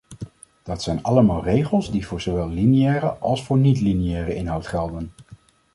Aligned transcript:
Dat 0.63 0.81
zijn 0.83 1.03
allemaal 1.03 1.43
regels 1.43 1.91
die 1.91 2.07
voor 2.07 2.21
zowel 2.21 2.49
lineaire 2.49 3.07
als 3.17 3.43
voor 3.43 3.57
niet-lineaire 3.57 4.35
inhoud 4.35 4.67
gelden. 4.67 5.11